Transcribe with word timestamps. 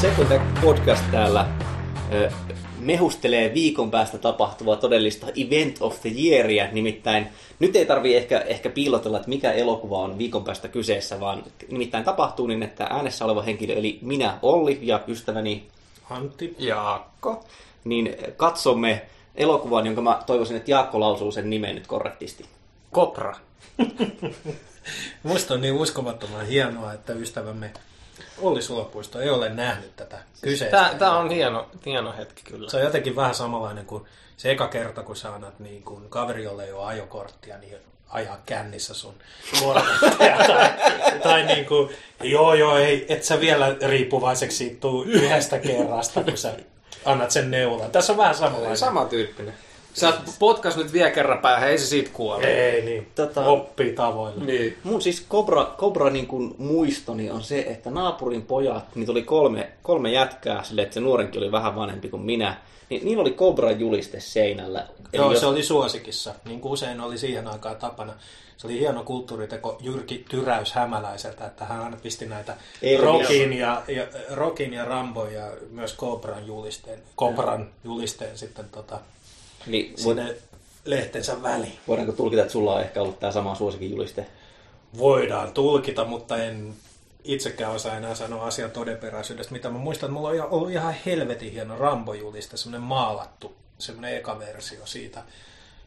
Second 0.00 0.40
Podcast 0.60 1.04
täällä 1.10 1.48
ö, 2.12 2.30
mehustelee 2.78 3.54
viikon 3.54 3.90
päästä 3.90 4.18
tapahtuvaa 4.18 4.76
todellista 4.76 5.26
Event 5.36 5.76
of 5.80 6.00
the 6.00 6.10
Yearia, 6.24 6.68
nimittäin 6.72 7.26
nyt 7.58 7.76
ei 7.76 7.86
tarvii 7.86 8.16
ehkä, 8.16 8.38
ehkä 8.38 8.70
piilotella, 8.70 9.16
että 9.16 9.28
mikä 9.28 9.52
elokuva 9.52 9.98
on 9.98 10.18
viikon 10.18 10.44
päästä 10.44 10.68
kyseessä, 10.68 11.20
vaan 11.20 11.42
nimittäin 11.70 12.04
tapahtuu 12.04 12.46
niin, 12.46 12.62
että 12.62 12.84
äänessä 12.84 13.24
oleva 13.24 13.42
henkilö, 13.42 13.74
eli 13.74 13.98
minä 14.02 14.38
Olli 14.42 14.78
ja 14.82 15.00
ystäväni 15.08 15.66
Antti. 16.10 16.54
Jaakko. 16.58 17.44
niin 17.84 18.16
katsomme 18.36 19.02
elokuvan, 19.34 19.86
jonka 19.86 20.02
mä 20.02 20.22
toivoisin, 20.26 20.56
että 20.56 20.70
Jaakko 20.70 21.00
lausuu 21.00 21.32
sen 21.32 21.50
nimen 21.50 21.74
nyt 21.74 21.86
korrektisti. 21.86 22.44
Kopra. 22.90 23.36
Musta 25.22 25.54
on 25.54 25.60
niin 25.60 25.74
uskomattoman 25.74 26.46
hienoa, 26.46 26.92
että 26.92 27.12
ystävämme 27.12 27.70
Olli 28.38 28.62
Sulopuisto 28.62 29.20
ei 29.20 29.30
ole 29.30 29.48
nähnyt 29.48 29.96
tätä 29.96 30.18
kyseistä. 30.42 30.76
Tää, 30.76 30.94
tää 30.94 31.16
on 31.16 31.30
hieno, 31.30 31.68
hieno 31.86 32.14
hetki 32.18 32.42
kyllä. 32.44 32.70
Se 32.70 32.76
on 32.76 32.82
jotenkin 32.82 33.16
vähän 33.16 33.34
samanlainen 33.34 33.86
kuin 33.86 34.04
se 34.36 34.50
eka 34.50 34.68
kerta, 34.68 35.02
kun 35.02 35.16
sä 35.16 35.34
annat 35.34 35.58
niin 35.58 35.82
kuin 35.82 36.08
kaveri, 36.08 36.44
jolle 36.44 36.64
ei 36.64 36.72
ole 36.72 36.84
ajokorttia, 36.84 37.58
niin 37.58 37.76
ajaa 38.08 38.38
kännissä 38.46 38.94
sun 38.94 39.14
nuorennettaja. 39.60 40.36
tai, 40.46 40.70
tai 41.22 41.46
niin 41.46 41.66
kuin, 41.66 41.90
joo 42.22 42.54
joo, 42.54 42.76
ei, 42.76 43.06
et 43.08 43.24
sä 43.24 43.40
vielä 43.40 43.76
riippuvaiseksi 43.86 44.78
tuu 44.80 45.02
yhdestä 45.02 45.58
kerrasta, 45.58 46.24
kun 46.24 46.36
sä 46.36 46.54
annat 47.04 47.30
sen 47.30 47.50
neulan. 47.50 47.90
Tässä 47.90 48.12
on 48.12 48.18
vähän 48.18 48.34
samanlainen. 48.34 48.76
Sama 48.76 49.04
tyyppinen. 49.04 49.54
Sä 49.94 50.06
oot 50.08 50.16
potkas 50.38 50.76
nyt 50.76 50.92
vielä 50.92 51.10
kerran 51.10 51.38
päähän, 51.38 51.68
ei 51.70 51.78
se 51.78 51.86
siitä 51.86 52.10
kuole. 52.12 52.44
Ei 52.46 52.82
niin, 52.84 53.08
Tota- 53.16 53.40
oppii 53.46 53.92
tavoilla. 53.92 54.44
Niin. 54.44 54.76
Mun 54.84 55.02
siis 55.02 55.26
Cobra, 55.28 55.74
Cobra 55.78 56.10
niin 56.10 56.26
kuin 56.26 56.54
muistoni 56.58 57.30
on 57.30 57.42
se, 57.42 57.58
että 57.60 57.90
naapurin 57.90 58.42
pojat, 58.42 58.84
niitä 58.96 59.12
oli 59.12 59.22
kolme, 59.22 59.70
kolme 59.82 60.10
jätkää, 60.12 60.62
sille, 60.62 60.82
että 60.82 60.94
se 60.94 61.00
nuorenkin 61.00 61.42
oli 61.42 61.52
vähän 61.52 61.76
vanhempi 61.76 62.08
kuin 62.08 62.22
minä, 62.22 62.56
niin 62.90 63.04
niillä 63.04 63.20
oli 63.20 63.32
Cobra 63.32 63.70
juliste 63.70 64.20
seinällä. 64.20 64.86
Joo, 65.12 65.30
jos- 65.30 65.40
se 65.40 65.46
oli 65.46 65.62
suosikissa, 65.62 66.34
niin 66.44 66.60
kuin 66.60 66.72
usein 66.72 67.00
oli 67.00 67.18
siihen 67.18 67.46
aikaan 67.46 67.76
tapana. 67.76 68.12
Se 68.56 68.66
oli 68.66 68.78
hieno 68.78 69.04
kulttuuriteko 69.04 69.78
Jyrki 69.82 70.24
Tyräys 70.30 70.72
Hämäläiseltä, 70.72 71.46
että 71.46 71.64
hän 71.64 71.80
aina 71.80 71.96
pisti 72.02 72.26
näitä. 72.26 72.56
Rockin 73.02 73.52
ja, 73.52 73.82
ja, 73.88 74.06
Rockin 74.30 74.72
ja 74.72 74.84
Rambo 74.84 75.26
ja 75.26 75.44
myös 75.70 75.96
Cobran 75.96 76.46
julisteen, 76.46 76.98
Cobran 77.16 77.68
julisteen 77.84 78.38
sitten 78.38 78.64
tota, 78.72 78.98
niin, 79.66 79.94
void, 80.04 80.18
sinne 80.18 80.36
lehtensä 80.84 81.42
väliin. 81.42 81.78
voidaanko 81.88 82.12
tulkita, 82.12 82.42
että 82.42 82.52
sulla 82.52 82.74
on 82.74 82.80
ehkä 82.80 83.02
ollut 83.02 83.20
tämä 83.20 83.32
sama 83.32 83.54
suosikin 83.54 83.90
juliste? 83.90 84.26
Voidaan 84.98 85.52
tulkita, 85.52 86.04
mutta 86.04 86.36
en 86.36 86.74
itsekään 87.24 87.72
osaa 87.72 87.96
enää 87.96 88.14
sanoa 88.14 88.46
asian 88.46 88.70
todenperäisyydestä. 88.70 89.52
Mitä 89.52 89.68
mä 89.70 89.78
muistan, 89.78 90.06
että 90.06 90.14
mulla 90.14 90.28
on 90.28 90.34
ihan- 90.34 90.50
ollut 90.50 90.70
ihan 90.70 90.94
helvetin 91.06 91.52
hieno 91.52 91.76
Rambo-juliste, 91.78 92.56
semmoinen 92.56 92.82
maalattu, 92.88 93.56
semmoinen 93.78 94.16
eka 94.16 94.38
versio 94.38 94.86
siitä, 94.86 95.22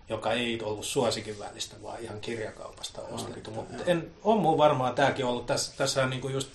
joka 0.10 0.32
ei 0.32 0.60
ollut 0.62 0.86
suosikin 0.86 1.40
välistä, 1.40 1.76
vaan 1.84 2.00
ihan 2.02 2.22
kirjakaupasta 2.22 3.02
ostettu. 3.02 3.52
Mutta 3.52 3.84
en, 3.86 4.12
on 4.24 4.38
mulla 4.38 4.58
varmaan 4.58 4.96
tämäkin 4.96 5.26
ollut. 5.26 5.46
Tässä, 5.46 5.74
tässä 5.78 6.04
on 6.04 6.10
niinku 6.10 6.30
just 6.30 6.50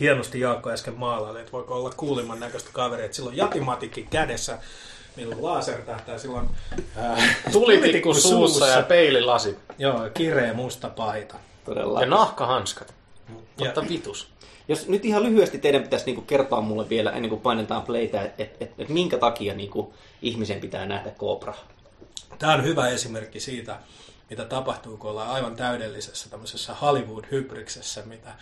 hienosti 0.00 0.40
Jaakko 0.40 0.70
äsken 0.70 0.94
maalaili, 0.94 1.40
että 1.40 1.52
voiko 1.52 1.74
olla 1.74 1.92
kuulimman 1.96 2.40
näköistä 2.40 2.70
kaveria. 2.72 3.04
Että 3.04 3.16
silloin 3.16 3.36
jatimatikki 3.36 4.02
kädessä, 4.10 4.58
millä 5.16 5.36
on 5.36 5.44
lasertähtää, 5.44 6.18
silloin 6.18 6.48
ää, 6.96 7.34
Tulitikku 7.52 8.14
suussa 8.14 8.66
ja 8.66 8.82
peililasi. 8.82 9.56
Joo, 9.78 10.00
kireä 10.14 10.52
musta 10.52 10.88
paita. 10.88 11.34
Todella. 11.64 12.00
Ja 12.00 12.06
nahkahanskat. 12.06 12.94
Ja- 13.28 13.64
Mutta 13.64 13.88
vitus. 13.88 14.28
Jos 14.68 14.88
nyt 14.88 15.04
ihan 15.04 15.22
lyhyesti 15.22 15.58
teidän 15.58 15.82
pitäisi 15.82 16.06
niinku 16.06 16.20
kertoa 16.22 16.60
mulle 16.60 16.88
vielä, 16.88 17.10
ennen 17.10 17.28
kuin 17.28 17.40
painetaan 17.40 17.82
playtä, 17.82 18.22
että 18.22 18.42
et, 18.42 18.56
et, 18.60 18.70
et 18.78 18.88
minkä 18.88 19.18
takia 19.18 19.54
niinku 19.54 19.94
ihmisen 20.22 20.60
pitää 20.60 20.86
nähdä 20.86 21.10
Cobra. 21.10 21.54
Tämä 22.38 22.52
on 22.54 22.64
hyvä 22.64 22.88
esimerkki 22.88 23.40
siitä, 23.40 23.76
mitä 24.30 24.44
tapahtuu, 24.44 24.96
kun 24.96 25.10
ollaan 25.10 25.30
aivan 25.30 25.56
täydellisessä 25.56 26.30
tämmöisessä 26.30 26.74
Hollywood-hybriksessä, 26.74 28.02
mitä 28.02 28.34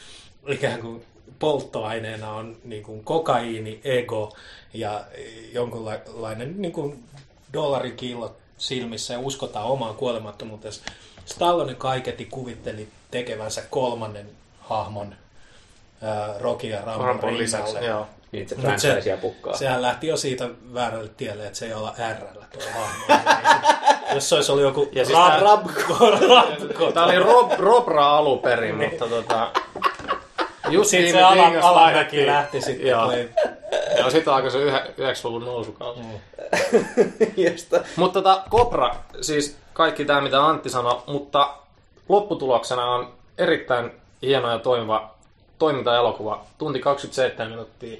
ikään 0.48 0.80
kuin 0.80 1.04
polttoaineena 1.38 2.32
on 2.32 2.56
niin 2.64 2.82
kuin 2.82 3.04
kokaiini, 3.04 3.80
ego 3.84 4.36
ja 4.74 5.04
jonkunlainen 5.52 6.54
niin 6.62 6.72
kuin 6.72 7.04
dollarikillo 7.52 8.36
silmissä 8.58 9.12
ja 9.12 9.18
uskotaan 9.18 9.66
omaan 9.66 9.94
kuolemattomuuteen. 9.94 10.74
Stallone 11.24 11.74
kaiketi 11.74 12.24
kuvitteli 12.24 12.88
tekevänsä 13.10 13.62
kolmannen 13.70 14.30
hahmon 14.60 15.14
ää, 16.02 16.34
Rocky 16.38 16.66
ja 16.66 16.80
Rambon 16.80 17.06
Rampon 17.06 17.38
lisäksi, 17.38 17.76
joo. 17.84 18.06
Niin, 18.32 18.42
että 18.42 18.78
se. 18.78 19.02
Sehän 19.58 19.82
lähti 19.82 20.06
jo 20.06 20.16
siitä 20.16 20.48
väärälle 20.74 21.10
tielle, 21.16 21.46
että 21.46 21.58
se 21.58 21.66
ei 21.66 21.74
olla 21.74 21.94
r 22.14 22.38
tuo 22.52 22.62
hahmo. 22.74 23.04
Jos 24.14 24.28
se 24.28 24.34
olisi 24.34 24.52
ollut 24.52 24.64
joku 24.64 24.88
Ja 24.92 25.04
siis 25.04 25.18
Rab- 25.18 25.28
tää- 25.30 25.40
Rabko, 25.40 26.10
Rabko. 26.10 26.92
Tää 26.92 27.04
oli 27.04 27.18
Rob, 27.18 27.52
Robra 27.58 28.16
alunperin, 28.16 28.74
mutta 28.76 29.06
tota... 29.08 29.50
Just 30.70 30.90
Sitten 30.90 31.12
se 31.12 31.22
ala, 31.22 31.52
alamäki 31.62 32.26
lähti 32.26 32.60
sitten. 32.60 32.86
Joo. 32.86 33.12
Joo, 33.98 34.10
sit 34.10 34.28
alkoi 34.28 34.50
se 34.50 34.58
yhä- 34.58 34.86
90-luvun 34.98 35.44
nousukausi. 35.44 36.00
Josta- 37.36 37.80
Mutta 37.96 38.22
tota, 38.22 38.42
Kopra, 38.50 38.94
siis 39.20 39.56
kaikki 39.72 40.04
tämä 40.04 40.20
mitä 40.20 40.46
Antti 40.46 40.70
sanoi, 40.70 41.00
mutta 41.06 41.54
lopputuloksena 42.08 42.84
on 42.84 43.12
erittäin 43.38 43.90
hieno 44.22 44.50
ja 44.50 44.58
toimiva 44.58 45.14
toimintaelokuva. 45.58 46.44
Tunti 46.58 46.80
27 46.80 47.50
minuuttia. 47.52 47.96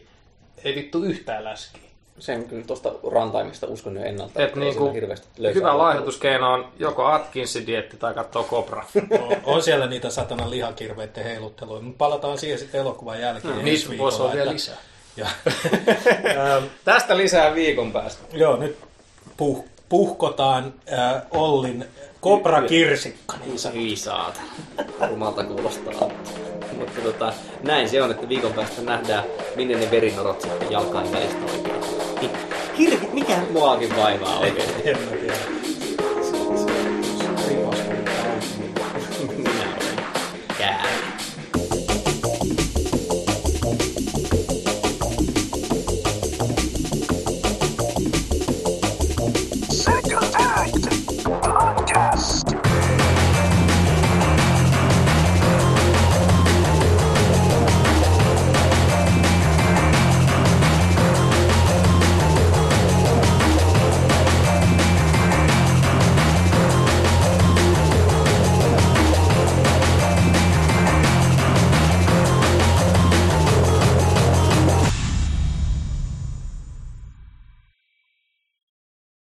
Ei 0.64 0.74
vittu 0.74 1.02
yhtään 1.04 1.44
läskiä. 1.44 1.80
Sen 2.18 2.44
kyllä 2.44 2.64
tuosta 2.66 2.92
rantaimista 3.12 3.66
uskon 3.66 3.96
jo 3.96 4.02
ennalta. 4.04 4.42
Et 4.42 4.56
niinku, 4.56 4.92
hirveästi 4.92 5.26
löysää 5.38 5.60
hyvä 5.60 5.78
laihdutuskeino 5.78 6.52
on 6.52 6.68
joko 6.78 7.04
Atkinsin 7.04 7.66
dietti 7.66 7.96
tai 7.96 8.14
katsoo 8.14 8.42
Kopra. 8.44 8.84
on- 9.30 9.36
On 9.44 9.62
siellä 9.62 9.86
niitä 9.86 10.10
satanan 10.10 10.50
lihakirveiden 10.50 11.24
heilutteluja, 11.24 11.82
mutta 11.82 11.98
palataan 11.98 12.38
siihen 12.38 12.58
sitten 12.58 12.80
elokuvan 12.80 13.20
jälkeen. 13.20 13.54
ensi 13.68 13.88
Niitä 13.88 13.98
voisi 14.02 14.22
olla 14.22 14.32
vielä 14.34 14.52
lisää. 14.52 14.76
Ja, 15.16 15.26
Tästä 16.84 17.16
lisää 17.16 17.54
viikon 17.54 17.92
päästä. 17.92 18.22
joo, 18.32 18.56
nyt 18.56 18.78
puh, 19.36 19.64
puhkotaan 19.88 20.74
äh, 20.92 21.22
Ollin 21.30 21.84
Kopra-kirsikka. 22.20 23.36
Niin 23.46 23.58
sanottu. 23.58 23.80
Hyi 23.80 23.96
saatana. 23.96 24.46
Rumalta 25.08 25.44
kuulostaa. 25.44 26.10
Mutta 26.78 27.00
tota, 27.02 27.32
näin 27.62 27.88
se 27.88 28.02
on, 28.02 28.10
että 28.10 28.28
viikon 28.28 28.52
päästä 28.52 28.82
nähdään, 28.82 29.24
minne 29.56 29.76
ne 29.76 29.90
verinorot 29.90 30.40
sitten 30.40 30.70
jalkain 30.70 31.12
välistä 31.12 31.38
oikein. 31.52 31.73
Hirvit, 32.78 33.12
mikä 33.12 33.38
muakin 33.52 33.96
vaivaa 33.96 34.38
oikein. 34.38 34.68
En 34.84 34.96
mä 34.98 35.16
tiedä. 35.16 35.63